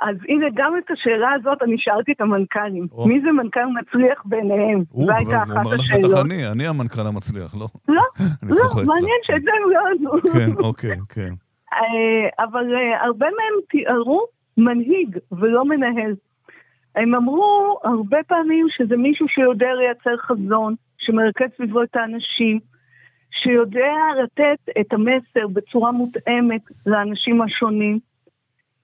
אז 0.00 0.16
הנה, 0.28 0.46
גם 0.54 0.72
את 0.78 0.90
השאלה 0.90 1.32
הזאת 1.32 1.62
אני 1.62 1.74
שאלתי 1.78 2.12
את 2.12 2.20
המנכ"לים. 2.20 2.86
או. 2.92 3.08
מי 3.08 3.20
זה 3.20 3.32
מנכ"ל 3.32 3.66
מצליח 3.80 4.22
ביניהם? 4.24 4.82
זו 4.94 5.12
הייתה 5.12 5.42
אחת 5.42 5.48
השאלות. 5.48 5.54
הוא 5.54 5.62
אומר 5.64 5.74
לך 5.74 5.94
בטח 6.04 6.20
אני, 6.24 6.48
אני 6.48 6.66
המנכ"ל 6.66 7.06
המצליח, 7.06 7.54
לא? 7.54 7.66
לא, 7.88 8.02
לא, 8.56 8.84
מעניין 8.86 9.20
שאת 9.22 9.42
זה 9.42 9.50
הם 9.62 9.70
לא 9.70 9.80
ענו. 9.90 10.32
כן, 10.32 10.64
אוקיי, 10.64 10.96
כן. 11.08 11.32
אה, 11.72 12.44
אבל 12.44 12.74
אה, 12.74 13.04
הרבה 13.04 13.26
מהם 13.26 13.60
תיארו 13.70 14.26
מנהיג 14.56 15.18
ולא 15.32 15.64
מנהל. 15.64 16.14
הם 16.96 17.14
אמרו 17.14 17.78
הרבה 17.84 18.18
פעמים 18.26 18.66
שזה 18.70 18.96
מישהו 18.96 19.28
שיודע 19.28 19.66
לייצר 19.74 20.16
חזון, 20.16 20.74
שמרכז 21.06 21.46
סביבו 21.56 21.82
את 21.82 21.96
האנשים, 21.96 22.60
שיודע 23.30 23.94
לתת 24.22 24.58
את 24.80 24.92
המסר 24.92 25.46
בצורה 25.52 25.92
מותאמת 25.92 26.62
לאנשים 26.86 27.42
השונים. 27.42 27.98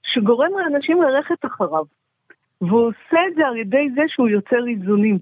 שגורם 0.02 0.50
לאנשים 0.58 1.02
ללכת 1.02 1.44
אחריו. 1.44 1.84
והוא 2.60 2.86
עושה 2.86 3.18
את 3.28 3.34
זה 3.34 3.46
על 3.46 3.56
ידי 3.56 3.88
זה 3.94 4.02
שהוא 4.08 4.28
יוצר 4.28 4.68
איזונים. 4.68 5.16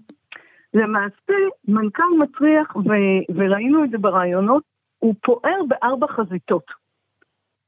למעשה, 0.75 1.35
מנכ"ל 1.69 2.03
מצליח, 2.19 2.77
ו- 2.77 3.35
וראינו 3.35 3.85
את 3.85 3.91
זה 3.91 3.99
ברעיונות, 3.99 4.63
הוא 4.99 5.15
פועל 5.23 5.61
בארבע 5.69 6.07
חזיתות. 6.07 6.65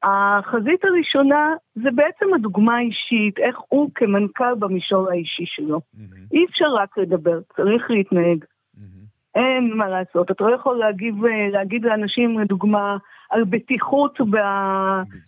החזית 0.03 0.85
הראשונה 0.85 1.55
זה 1.75 1.91
בעצם 1.95 2.35
הדוגמה 2.35 2.77
האישית, 2.77 3.39
איך 3.39 3.59
הוא 3.69 3.91
כמנכ"ל 3.95 4.55
במישור 4.59 5.11
האישי 5.11 5.47
שלו. 5.47 5.79
Mm-hmm. 5.79 6.33
אי 6.33 6.45
אפשר 6.45 6.75
רק 6.75 6.99
לדבר, 6.99 7.41
צריך 7.57 7.91
להתנהג. 7.91 8.45
אין 9.35 9.73
מה 9.77 9.89
לעשות, 9.89 10.31
אתה 10.31 10.45
לא 10.45 10.55
יכול 10.55 10.79
להגיב, 10.79 11.15
להגיד 11.53 11.85
לאנשים, 11.85 12.39
לדוגמה, 12.39 12.97
על 13.31 13.45
בטיחות 13.45 14.19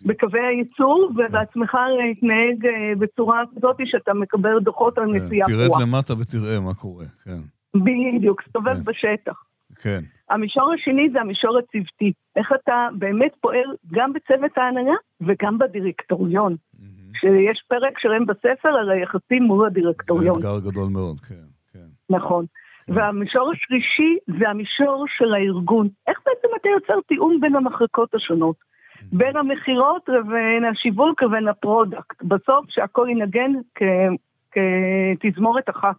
בקווי 0.05 0.39
הייצור, 0.39 1.11
ובעצמך 1.15 1.77
להתנהג 1.97 2.65
אה, 2.65 2.93
בצורה 2.99 3.43
כזאת 3.55 3.75
שאתה 3.85 4.13
מקבל 4.13 4.59
דוחות 4.59 4.97
על 4.97 5.03
כן, 5.03 5.11
נסיעה 5.11 5.47
פרועה. 5.47 5.69
תרד 5.69 5.81
למטה 5.81 6.13
ותראה 6.13 6.59
מה 6.59 6.73
קורה, 6.73 7.05
כן. 7.23 7.39
בדיוק, 7.75 8.41
סתובב 8.49 8.73
כן. 8.73 8.83
בשטח. 8.83 9.43
כן. 9.75 9.99
המישור 10.29 10.73
השני 10.73 11.09
זה 11.13 11.21
המישור 11.21 11.57
הצוותי. 11.57 12.13
איך 12.35 12.53
אתה 12.63 12.87
באמת 12.97 13.31
פועל 13.41 13.75
גם 13.91 14.13
בצוות 14.13 14.57
ההנהלה 14.57 14.95
וגם 15.21 15.57
בדירקטוריון. 15.57 16.55
שיש 17.19 17.63
פרק 17.67 17.99
שלם 17.99 18.25
בספר 18.25 18.69
על 18.69 18.89
היחסים 18.89 19.43
מול 19.43 19.65
הדירקטוריון. 19.65 20.41
זה 20.41 20.47
אתגר 20.47 20.69
גדול 20.69 20.89
מאוד, 20.89 21.19
כן, 21.19 21.45
כן. 21.73 21.87
נכון. 22.09 22.45
והמישור 22.87 23.51
השלישי 23.51 24.17
זה 24.39 24.49
המישור 24.49 25.05
של 25.17 25.33
הארגון. 25.33 25.89
איך 26.07 26.19
בעצם 26.25 26.47
אתה 26.61 26.69
יוצר 26.69 27.01
תיאום 27.07 27.39
בין 27.41 27.55
המחלקות 27.55 28.15
השונות? 28.15 28.55
בין 29.11 29.37
המכירות 29.37 30.09
ובין 30.09 30.65
השיווק 30.71 31.21
ובין 31.21 31.47
ה 31.47 31.55
product. 31.55 32.23
בסוף 32.23 32.65
שהכל 32.69 33.07
ינגן 33.11 33.51
כתזמורת 34.51 35.69
אחת. 35.69 35.95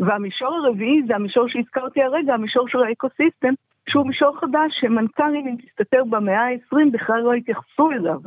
והמישור 0.00 0.54
הרביעי 0.54 1.02
זה 1.06 1.14
המישור 1.14 1.48
שהזכרתי 1.48 2.02
הרגע, 2.02 2.34
המישור 2.34 2.68
של 2.68 2.78
ה 2.78 2.85
ecosystem, 2.85 3.54
שהוא 3.88 4.06
מישור 4.06 4.40
חדש 4.40 4.80
שמנכ"לים, 4.80 5.46
אם 5.48 5.56
תסתכל 5.56 6.02
במאה 6.10 6.40
ה-20, 6.40 6.76
בכלל 6.92 7.20
לא 7.20 7.32
התייחסו 7.32 7.90
אליו. 7.90 8.20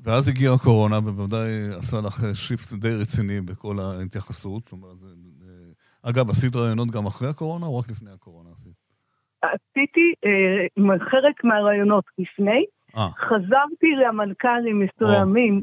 ואז 0.00 0.28
הגיעה 0.28 0.54
הקורונה, 0.54 0.98
ובוודאי 0.98 1.48
עשה 1.78 1.96
לך 2.06 2.24
shift 2.34 2.72
די 2.72 2.94
רציני 2.94 3.40
בכל 3.40 3.76
ההתייחסות. 3.80 4.64
זאת 4.64 4.72
אומרת, 4.72 4.96
אגב, 6.02 6.30
עשית 6.30 6.56
ראיונות 6.56 6.90
גם 6.90 7.06
אחרי 7.06 7.28
הקורונה 7.28 7.66
או 7.66 7.78
רק 7.78 7.90
לפני 7.90 8.10
הקורונה 8.10 8.48
עשית? 8.52 8.72
עשיתי 9.42 10.14
אה, 10.24 10.98
חלק 11.10 11.44
מהראיונות 11.44 12.04
לפני. 12.18 12.64
אה. 12.94 12.98
אה. 12.98 13.08
חזרתי 13.10 13.86
למנכ"לים 14.06 14.80
מסוימים. 14.80 15.62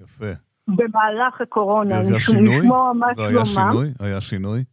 במהלך 0.67 1.41
הקורונה, 1.41 1.95
לשמוע 2.15 2.93
מה 2.93 3.07
שלומם. 3.15 3.33
והיה 3.33 3.45
שינוי? 3.45 3.87
היה 3.99 4.21
שינוי? 4.21 4.63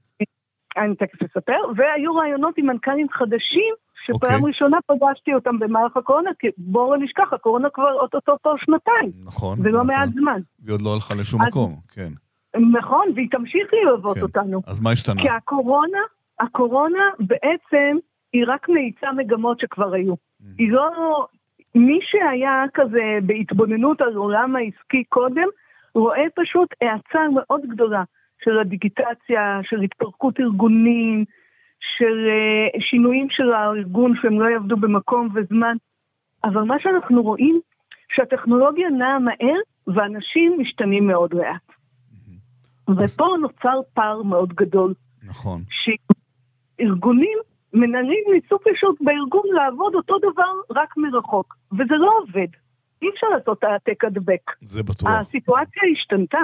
אני 0.77 0.95
תכף 0.95 1.23
אספר, 1.23 1.61
והיו 1.77 2.15
רעיונות 2.15 2.55
עם 2.59 2.67
מנכ"לים 2.67 3.07
חדשים, 3.13 3.75
שפעם 4.07 4.31
okay. 4.31 4.35
אוקיי. 4.35 4.49
ראשונה 4.49 4.79
פגשתי 4.87 5.35
אותם 5.35 5.59
במהלך 5.59 5.97
הקורונה, 5.97 6.31
כי 6.39 6.47
בואו 6.59 6.95
לא 6.95 7.05
נשכח, 7.05 7.33
הקורונה 7.33 7.69
כבר 7.75 7.93
אוטוטו 7.93 8.37
פה 8.43 8.55
שנתיים. 8.59 9.13
נכון. 9.25 9.59
ולא 9.63 9.79
נכון. 9.79 9.87
מעט 9.87 10.09
זמן. 10.13 10.41
והיא 10.63 10.75
עוד 10.75 10.83
לא 10.83 10.95
הלכה 10.95 11.15
לשום 11.15 11.43
אז, 11.43 11.49
מקום, 11.49 11.77
כן. 11.93 12.13
נכון, 12.73 13.07
והיא 13.15 13.29
תמשיך 13.31 13.67
ללוות 13.73 14.17
כן. 14.17 14.23
אותנו. 14.23 14.63
אז 14.67 14.81
מה 14.81 14.91
השתנה? 14.91 15.23
כי 15.23 15.29
הקורונה, 15.29 15.99
הקורונה 16.41 17.05
בעצם 17.19 17.97
היא 18.33 18.45
רק 18.47 18.69
מאיצה 18.69 19.13
מגמות 19.13 19.61
שכבר 19.61 19.95
היו. 19.95 20.15
Mm. 20.15 20.47
היא 20.59 20.73
לא... 20.73 21.27
מי 21.75 21.99
שהיה 22.03 22.65
כזה 22.75 23.19
בהתבוננות 23.23 24.01
על 24.01 24.15
עולם 24.15 24.57
העסקי 24.57 25.05
קודם, 25.05 25.47
רואה 25.95 26.25
פשוט 26.35 26.75
האצה 26.81 27.29
מאוד 27.35 27.61
גדולה 27.67 28.03
של 28.45 28.59
הדיגיטציה, 28.59 29.61
של 29.63 29.81
התפרקות 29.81 30.41
ארגונים, 30.41 31.25
של 31.81 32.29
uh, 32.77 32.81
שינויים 32.81 33.31
של 33.31 33.53
הארגון 33.53 34.13
שהם 34.23 34.41
לא 34.41 34.47
יעבדו 34.47 34.77
במקום 34.77 35.29
וזמן. 35.35 35.77
אבל 36.45 36.63
מה 36.63 36.77
שאנחנו 36.81 37.23
רואים, 37.23 37.61
שהטכנולוגיה 38.15 38.91
נעה 38.91 39.19
מהר 39.19 39.59
ואנשים 39.87 40.57
משתנים 40.59 41.07
מאוד 41.07 41.35
לאט. 41.35 41.64
ופה 42.91 43.27
נוצר 43.41 43.81
פער 43.95 44.23
מאוד 44.23 44.53
גדול. 44.53 44.95
נכון. 45.23 45.63
שארגונים, 45.71 47.39
מנהלים 47.73 48.25
ניסו 48.33 48.59
פשוט 48.59 48.99
בארגון 49.01 49.43
לעבוד 49.55 49.95
אותו 49.95 50.19
דבר 50.19 50.53
רק 50.71 50.97
מרחוק, 50.97 51.57
וזה 51.73 51.95
לא 51.95 52.13
עובד. 52.23 52.49
אי 53.03 53.09
אפשר 53.15 53.27
לעשות 53.37 53.65
העתק 53.65 54.05
הדבק. 54.05 54.51
זה 54.61 54.83
בטוח. 54.83 55.11
הסיטואציה 55.11 55.83
השתנתה. 55.93 56.39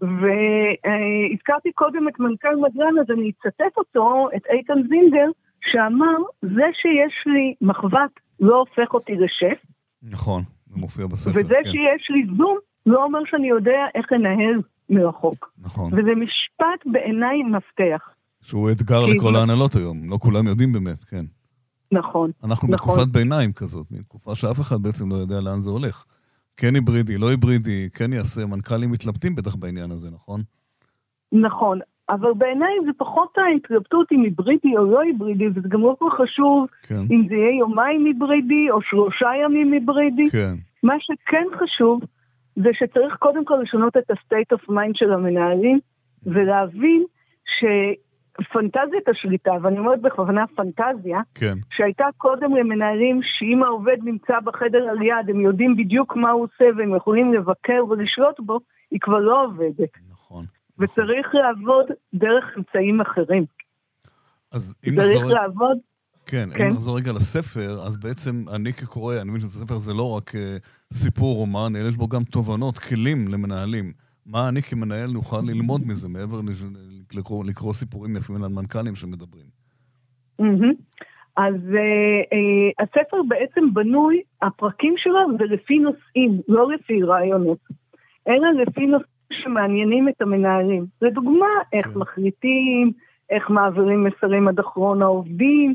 והזכרתי 0.00 1.72
קודם 1.74 2.08
את 2.08 2.20
מנכ"ל 2.20 2.56
מדרן, 2.56 2.98
אז 3.00 3.10
אני 3.10 3.30
אצטט 3.30 3.76
אותו, 3.76 4.28
את 4.36 4.42
איתן 4.50 4.82
זינגר, 4.88 5.30
שאמר, 5.60 6.16
זה 6.42 6.64
שיש 6.72 7.26
לי 7.26 7.54
מחבת 7.60 8.10
לא 8.40 8.56
הופך 8.56 8.94
אותי 8.94 9.14
לשף. 9.14 9.62
נכון, 10.02 10.42
זה 10.66 10.76
מופיע 10.76 11.06
בספר, 11.06 11.30
וזה 11.34 11.54
כן. 11.64 11.70
שיש 11.70 12.10
לי 12.10 12.26
זום 12.36 12.58
לא 12.86 13.04
אומר 13.04 13.18
שאני 13.26 13.48
יודע 13.48 13.80
איך 13.94 14.12
לנהל 14.12 14.60
מרחוק. 14.90 15.52
נכון. 15.58 15.92
וזה 15.92 16.14
משפט 16.16 16.86
בעיניי 16.92 17.42
מפתח. 17.42 18.08
שהוא 18.42 18.70
אתגר 18.70 19.06
לכל 19.06 19.36
ההנהלות 19.36 19.74
היום, 19.74 20.10
לא 20.10 20.18
כולם 20.20 20.46
יודעים 20.46 20.72
באמת, 20.72 21.04
כן. 21.04 21.24
נכון. 21.92 22.30
אנחנו 22.44 22.68
נכון. 22.68 22.70
בתקופת 22.70 23.12
ביניים 23.12 23.52
כזאת, 23.52 23.86
תקופה 24.04 24.34
שאף 24.34 24.60
אחד 24.60 24.82
בעצם 24.82 25.10
לא 25.10 25.14
יודע 25.14 25.40
לאן 25.40 25.58
זה 25.58 25.70
הולך. 25.70 26.04
כן 26.56 26.74
היברידי, 26.74 27.18
לא 27.18 27.28
היברידי, 27.28 27.88
כן 27.94 28.12
יעשה, 28.12 28.46
מנכ"לים 28.46 28.90
מתלבטים 28.90 29.34
בטח 29.34 29.54
בעניין 29.54 29.90
הזה, 29.90 30.10
נכון? 30.10 30.40
נכון, 31.32 31.78
אבל 32.08 32.32
בעיניי 32.38 32.70
זה 32.86 32.90
פחות 32.96 33.28
ההתלבטות 33.38 34.12
אם 34.12 34.22
היברידי 34.22 34.76
או 34.76 34.84
לא 34.84 35.00
היברידי, 35.00 35.48
וזה 35.54 35.68
גם 35.68 35.80
לא 35.80 35.96
כל 35.98 36.08
כך 36.10 36.20
חשוב 36.20 36.66
כן, 36.82 36.94
אם 37.10 37.26
זה 37.28 37.34
יהיה 37.34 37.58
יומיים 37.58 38.04
היברידי 38.04 38.70
או 38.70 38.82
שלושה 38.82 39.28
ימים 39.44 39.72
היברידי. 39.72 40.30
כן, 40.30 40.54
מה 40.82 40.94
שכן 41.00 41.46
חשוב 41.62 42.00
זה 42.62 42.68
שצריך 42.72 43.16
קודם 43.16 43.44
כל 43.44 43.58
לשנות 43.62 43.96
את 43.96 44.10
ה-state 44.10 44.56
of 44.56 44.70
mind 44.70 44.94
של 44.94 45.12
המנהלים 45.12 45.78
ולהבין 46.26 47.04
שפנטזיית 47.44 49.08
השליטה, 49.08 49.52
ואני 49.62 49.78
אומרת 49.78 50.00
בכוונה 50.00 50.44
פנטזיה, 50.46 51.20
כן, 51.34 51.54
שהייתה 51.70 52.04
קודם 52.16 52.56
למנהלים 52.56 53.20
שאם 53.22 53.62
העובד 53.62 53.96
נמצא 54.04 54.40
בחדר 54.44 54.88
על 54.90 55.02
יד, 55.02 55.30
הם 55.30 55.40
יודעים 55.40 55.76
בדיוק 55.76 56.16
מה 56.16 56.30
הוא 56.30 56.44
עושה 56.44 56.64
והם 56.76 56.96
יכולים 56.96 57.32
לבקר 57.32 57.84
ולשלוט 57.88 58.40
בו, 58.40 58.60
היא 58.90 59.00
כבר 59.00 59.18
לא 59.18 59.44
עובדת. 59.44 59.90
נכון. 60.10 60.18
נכון. 60.38 60.44
וצריך 60.78 61.34
לעבוד 61.34 61.86
דרך 62.14 62.44
אמצעים 62.58 63.00
אחרים. 63.00 63.44
אז 64.52 64.76
אם 64.88 64.94
צריך 64.94 65.20
נחזור... 65.20 65.32
לעבוד, 65.32 65.78
כן, 66.30 66.48
כן. 66.56 66.64
אם 66.64 66.72
נחזור 66.72 66.96
רגע 66.96 67.12
לספר, 67.12 67.70
אז 67.86 67.96
בעצם 67.96 68.44
אני 68.54 68.72
כקורא, 68.72 69.14
אני 69.20 69.30
מבין 69.30 69.40
שספר 69.40 69.76
זה 69.76 69.94
לא 69.94 70.16
רק 70.16 70.34
אה, 70.34 70.56
סיפור 70.92 71.36
רומן, 71.36 71.76
אלא 71.76 71.88
יש 71.88 71.96
בו 71.96 72.08
גם 72.08 72.24
תובנות, 72.24 72.78
כלים 72.78 73.28
למנהלים. 73.28 73.92
מה 74.26 74.48
אני 74.48 74.62
כמנהל 74.62 75.10
נוכל 75.10 75.40
ללמוד 75.40 75.80
מזה, 75.86 76.08
מעבר 76.08 76.40
לקרוא, 77.14 77.44
לקרוא 77.44 77.72
סיפורים 77.72 78.16
יפים 78.16 78.44
על 78.44 78.50
מנכ"לים 78.50 78.94
שמדברים. 78.94 79.46
מהמם. 80.38 80.72
אז 81.36 81.54
אה, 81.54 82.20
אה, 82.32 82.84
הספר 82.84 83.16
בעצם 83.28 83.74
בנוי, 83.74 84.22
הפרקים 84.42 84.94
שלו 84.96 85.20
זה 85.38 85.44
לפי 85.44 85.78
נושאים, 85.78 86.40
לא 86.48 86.72
לפי 86.72 87.02
רעיונות, 87.02 87.58
אלא 88.28 88.62
לפי 88.62 88.86
נושאים 88.86 89.18
שמעניינים 89.32 90.08
את 90.08 90.22
המנהלים. 90.22 90.86
לדוגמה, 91.02 91.46
איך 91.72 91.86
כן. 91.86 91.98
מחליטים, 91.98 92.92
איך 93.30 93.50
מעבירים 93.50 94.04
מסרים 94.04 94.48
עד 94.48 94.58
אחרון 94.58 95.02
העובדים. 95.02 95.74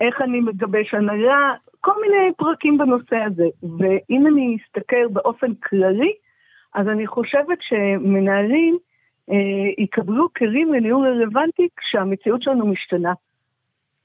איך 0.00 0.22
אני 0.22 0.40
מגבש 0.40 0.94
הנהלה, 0.94 1.54
כל 1.80 1.92
מיני 2.00 2.32
פרקים 2.36 2.78
בנושא 2.78 3.16
הזה. 3.16 3.46
ואם 3.62 4.26
אני 4.26 4.56
אסתכל 4.56 5.06
באופן 5.12 5.54
כללי, 5.54 6.12
אז 6.74 6.88
אני 6.88 7.06
חושבת 7.06 7.58
שמנהלים 7.60 8.78
אה, 9.30 9.36
יקבלו 9.78 10.28
כלים 10.36 10.74
לניהול 10.74 11.06
רלוונטי 11.06 11.68
כשהמציאות 11.76 12.42
שלנו 12.42 12.66
משתנה. 12.66 13.12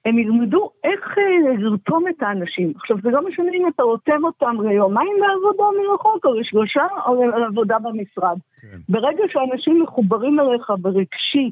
הם 0.05 0.19
ילמדו 0.19 0.69
איך 0.83 1.17
אה, 1.17 1.53
לרתום 1.53 2.07
את 2.07 2.23
האנשים. 2.23 2.73
עכשיו, 2.75 2.97
זה 3.03 3.09
לא 3.09 3.27
משנה 3.27 3.51
אם 3.53 3.67
אתה 3.67 3.83
רותם 3.83 4.23
אותם 4.23 4.55
ליומיים 4.61 5.15
לעבודה 5.19 5.63
מרחוק, 5.81 6.25
או 6.25 6.33
לשלושה, 6.33 6.85
או 7.05 7.23
לעבודה 7.23 7.79
במשרד. 7.79 8.37
כן, 8.61 8.77
ברגע 8.89 9.23
שאנשים 9.29 9.83
מחוברים 9.83 10.39
אליך 10.39 10.73
ברגשי, 10.81 11.51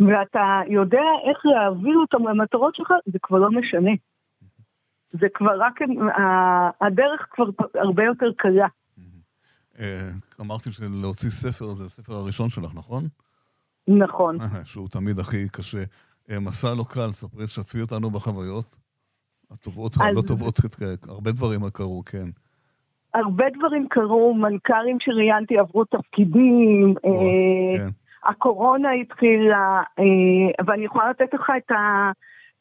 ואתה 0.00 0.60
יודע 0.68 1.02
איך 1.28 1.38
להעביר 1.44 1.96
אותם 1.98 2.28
למטרות 2.28 2.74
שלך, 2.74 2.92
זה 3.06 3.18
כבר 3.22 3.38
לא 3.38 3.50
משנה. 3.50 3.90
זה 5.12 5.26
כבר 5.34 5.60
רק, 5.60 5.80
הדרך 6.80 7.26
כבר 7.30 7.44
הרבה 7.74 8.04
יותר 8.04 8.32
קלה. 8.36 8.66
אה, 9.78 10.10
אמרתי 10.40 10.72
שלהוציא 10.72 11.30
ספר 11.30 11.72
זה 11.72 11.84
הספר 11.84 12.14
הראשון 12.14 12.48
שלך, 12.48 12.74
נכון? 12.74 13.04
נכון. 13.88 14.38
שהוא 14.64 14.88
תמיד 14.88 15.18
הכי 15.18 15.48
קשה. 15.48 15.84
אה, 16.30 16.40
מסע 16.40 16.74
לא 16.74 16.84
קל, 16.88 17.12
ספרי, 17.12 17.46
שתפי 17.46 17.80
אותנו 17.80 18.10
בחוויות. 18.10 18.76
הטובות, 19.50 19.92
הלא 20.00 20.22
טובות, 20.28 20.54
הרבה 21.08 21.32
דברים 21.32 21.60
קרו, 21.72 22.02
כן. 22.06 22.28
הרבה 23.14 23.44
דברים 23.58 23.88
קרו, 23.88 24.34
מנכ"לים 24.34 25.00
שראיינתי 25.00 25.58
עברו 25.58 25.84
תפקידים, 25.84 26.94
אה, 27.04 27.78
כן, 27.78 27.88
הקורונה 28.24 28.90
התחילה, 28.90 29.82
אה, 29.98 30.64
ואני 30.66 30.84
יכולה 30.84 31.10
לתת 31.10 31.34
לך 31.34 31.52
את 31.56 31.70
ה... 31.70 32.10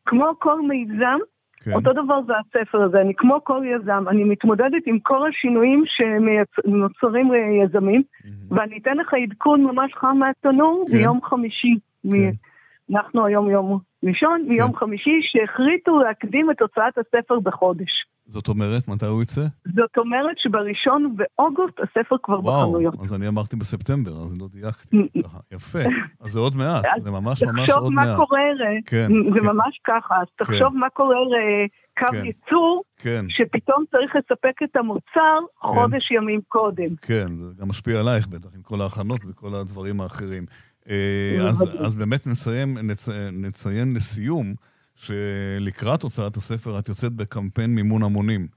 כמו 0.06 0.26
כל 0.40 0.62
מיזם, 0.62 1.18
כן. 1.64 1.72
אותו 1.74 1.94
דבר 1.94 2.20
זה 2.28 2.34
הספר 2.38 2.82
הזה, 2.82 3.02
אני 3.02 3.14
כמו 3.18 3.44
כל 3.44 3.64
יזם, 3.66 4.04
אני 4.08 4.24
מתמודדת 4.24 4.84
עם 4.86 5.00
כל 5.00 5.28
השינויים 5.28 5.84
שנוצרים 5.86 7.32
ליזמים, 7.32 8.04
מהמם. 8.26 8.60
ואני 8.60 8.78
אתן 8.78 8.98
לך 8.98 9.14
עדכון 9.14 9.64
ממש 9.64 9.94
חם 9.94 10.18
מהתנור 10.20 10.86
כן. 10.92 10.98
מיום 10.98 11.20
חמישי. 11.24 11.76
כן. 12.04 12.10
מ- 12.10 12.50
אנחנו 12.96 13.26
היום 13.26 13.50
יום 13.50 13.80
ראשון, 14.04 14.46
מיום 14.48 14.76
חמישי, 14.76 15.20
שהחליטו 15.22 16.00
להקדים 16.00 16.52
את 16.52 16.62
הוצאת 16.62 16.98
הספר 16.98 17.40
בחודש. 17.40 18.06
זאת 18.30 18.48
אומרת, 18.48 18.88
מתי 18.88 19.06
הוא 19.06 19.24
יצא? 19.24 19.46
זאת 19.76 19.98
אומרת 19.98 20.38
שבראשון 20.38 21.16
באוגוסט 21.18 21.80
הספר 21.80 22.16
כבר 22.24 22.40
וואו, 22.44 22.68
בחנויות. 22.72 22.94
אז 23.02 23.14
אני 23.14 23.28
אמרתי 23.28 23.56
בספטמבר, 23.56 24.12
אז 24.12 24.38
לא 24.40 24.48
דייקתי. 24.54 25.08
יפה, 25.52 25.80
אז 26.22 26.32
זה 26.32 26.40
עוד 26.40 26.56
מעט, 26.56 26.86
זה 27.02 27.12
ממש 27.12 27.44
ממש 27.44 27.70
תחשוב 27.70 27.84
עוד 27.84 27.94
מה 27.94 28.06
מעט. 28.06 28.16
קורה, 28.16 28.40
ל- 28.54 28.82
כן, 28.86 29.08
זה 29.34 29.40
כן. 29.40 29.46
ממש 29.46 29.80
ככה, 29.88 30.16
אז 30.22 30.28
תחשוב 30.38 30.76
מה 30.78 30.90
קורה 30.90 31.16
לקו 31.16 32.12
כן. 32.12 32.26
ייצור, 32.26 32.84
כן, 32.98 33.26
שפתאום 33.30 33.84
צריך 33.92 34.16
לספק 34.16 34.64
את 34.64 34.76
המוצר 34.76 35.38
חודש 35.62 36.12
ימים 36.12 36.40
קודם. 36.48 36.96
כן, 37.02 37.28
זה 37.38 37.54
גם 37.62 37.70
משפיע 37.70 38.00
עלייך 38.00 38.28
בטח, 38.28 38.50
עם 38.56 38.62
כל 38.62 38.82
ההכנות 38.82 39.22
וכל 39.30 39.54
הדברים 39.54 40.02
האחרים. 40.02 40.46
אה, 40.90 41.38
אז. 41.50 41.64
אז 41.86 41.96
באמת 41.96 42.28
נסיים, 42.28 42.78
נצ, 42.78 43.10
נציין 43.32 43.94
לסיום, 43.94 44.54
שלקראת 45.00 46.04
הוצאת 46.04 46.38
הספר 46.38 46.80
את 46.80 46.90
יוצאת 46.90 47.14
בקמפיין 47.14 47.76
מימון 47.76 48.04
המונים. 48.04 48.48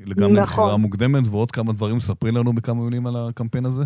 גם 0.00 0.04
נכון. 0.16 0.36
למכירה 0.36 0.76
מוקדמת 0.76 1.22
ועוד 1.30 1.50
כמה 1.50 1.72
דברים, 1.72 2.00
ספרי 2.00 2.32
לנו 2.32 2.52
בכמה 2.52 2.84
מילים 2.84 3.06
על 3.06 3.14
הקמפיין 3.16 3.64
הזה. 3.66 3.84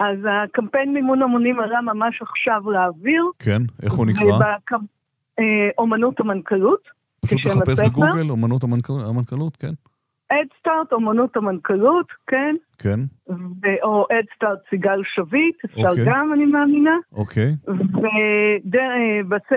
אז 0.00 0.18
הקמפיין 0.44 0.94
מימון 0.94 1.22
המונים 1.22 1.60
עלה 1.60 1.80
ממש 1.80 2.22
עכשיו 2.22 2.70
לאוויר. 2.70 3.22
כן, 3.38 3.62
איך 3.82 3.92
הוא 3.92 4.06
נקרא? 4.06 4.24
ובקמ- 4.24 4.86
אה, 5.38 5.44
אומנות 5.78 6.20
המנכ"לות, 6.20 6.80
פשוט 7.20 7.46
הספר. 7.46 7.86
בגוגל, 7.88 8.30
אומנות 8.30 8.62
המנכ"ל- 8.64 9.02
המנכ"לות, 9.08 9.56
כן. 9.56 9.72
אדסטארט, 10.28 10.92
אומנות 10.92 11.36
המנכ"לות, 11.36 12.06
כן, 12.26 12.56
כן, 12.78 13.00
ו- 13.28 13.82
או 13.82 14.06
אדסטארט 14.12 14.58
סיגל 14.70 15.00
שביט, 15.04 15.64
אפשר 15.64 15.88
אוקיי. 15.88 16.04
גם, 16.06 16.32
אני 16.32 16.46
מאמינה. 16.46 16.96
אוקיי, 17.12 17.54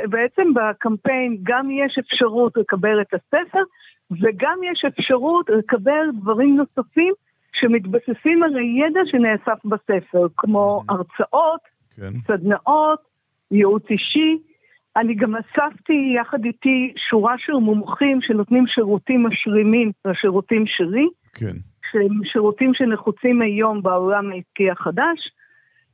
ובעצם 0.04 0.54
בקמפיין 0.54 1.38
גם 1.44 1.72
יש 1.72 1.98
אפשרות 1.98 2.58
לקבל 2.58 3.02
את 3.02 3.14
הספר, 3.14 3.64
וגם 4.12 4.58
יש 4.72 4.86
אפשרות 4.86 5.50
לקבל 5.50 6.10
דברים 6.22 6.58
נוספים 6.58 7.14
שמתבססים 7.54 8.44
על 8.44 8.56
הידע 8.56 9.00
שנאסף 9.06 9.66
בספר, 9.66 10.28
כמו 10.38 10.84
הרצאות, 10.90 11.62
כן, 11.96 12.20
סדנאות, 12.20 13.00
ייעוץ 13.52 13.84
אישי. 13.90 14.38
אני 14.98 15.16
גם 15.16 15.36
אספתי 15.36 16.14
יחד 16.16 16.46
איתי 16.46 16.94
שורה 16.98 17.36
של 17.38 17.54
מומחים 17.54 18.22
שנותנים 18.22 18.68
שירותים 18.68 19.26
משלימים 19.28 19.92
לשירותים 20.06 20.66
שלי, 20.68 21.08
כן. 21.34 21.56
שהם 21.92 22.24
שירותים 22.24 22.74
שנחוצים 22.74 23.42
היום 23.42 23.82
בעולם 23.82 24.32
העסקי 24.32 24.72
החדש. 24.72 25.32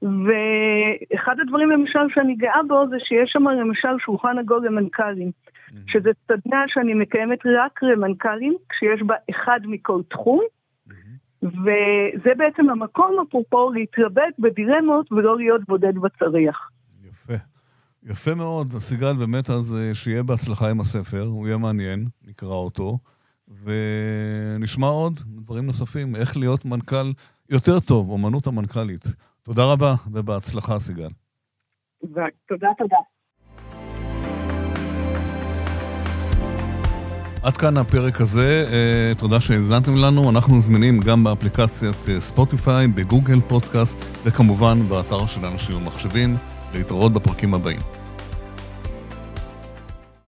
ואחד 0.02 1.40
הדברים 1.40 1.72
למשל 1.72 2.00
שאני 2.14 2.36
גאה 2.36 2.64
בו 2.68 2.84
זה 2.90 2.96
שיש 3.00 3.32
שם 3.32 3.48
למשל 3.48 4.00
שולחן 4.00 4.38
עגול 4.40 4.66
למנכ"לים, 4.66 5.32
שזה 5.88 6.12
סדנה 6.28 6.64
שאני 6.68 6.94
מקיימת 6.94 7.40
רק 7.46 7.84
למנכ"לים, 7.84 8.56
כשיש 8.70 9.02
בה 9.02 9.16
אחד 9.30 9.60
מכל 9.66 10.02
תחום, 10.10 10.42
וזה 11.44 12.32
בעצם 12.38 12.70
המקום 12.70 13.16
אפרופו 13.28 13.72
להתלבט 13.72 14.34
בדילמות 14.40 15.12
ולא 15.12 15.38
להיות 15.38 15.62
בודד 15.68 15.98
בצריח. 15.98 16.70
יפה. 18.10 18.36
מאוד. 18.36 18.74
סיגל, 18.80 19.14
באמת 19.14 19.50
אז 19.50 19.76
אה, 19.76 19.96
שיהיה 19.96 20.24
בהצלחה 20.24 20.70
עם 20.72 20.80
הספר, 20.80 21.24
הוא 21.24 21.48
יהיה 21.48 21.58
מעניין, 21.58 22.08
נקרא 22.28 22.56
אותו, 22.56 22.98
ונשמע 23.64 24.88
עוד 24.88 25.20
דברים 25.28 25.66
נוספים, 25.66 26.16
איך 26.16 26.38
להיות 26.38 26.66
מנכ"ל 26.66 27.12
יותר 27.50 27.80
טוב, 27.80 28.10
אומנות 28.10 28.48
המנכ"לית. 28.48 29.04
תודה 29.44 29.66
רבה 29.72 29.96
ובהצלחה, 30.12 30.80
סיגל. 30.80 31.10
תודה, 32.48 32.68
תודה. 32.78 32.98
עד 37.44 37.58
כאן 37.58 37.78
הפרק 37.78 38.22
הזה, 38.22 38.70
אה, 38.72 39.12
תודה 39.18 39.40
שהאזנתם 39.40 39.96
לנו, 39.96 40.30
אנחנו 40.30 40.60
זמינים 40.60 41.00
גם 41.00 41.24
באפליקציית 41.24 42.10
אה, 42.10 42.22
ספוטיפיי, 42.22 42.88
בגוגל 42.88 43.42
פודקאסט, 43.48 43.98
וכמובן 44.26 44.78
באתר 44.90 45.26
של 45.26 45.46
אנשים 45.46 45.78
ומחשבים, 45.78 46.36
להתראות 46.74 47.14
בפרקים 47.14 47.54
הבאים. 47.54 47.97